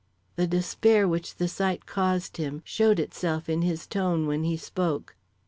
[0.35, 5.15] The despair which the sight caused him, showed itself in his tone when he spoke.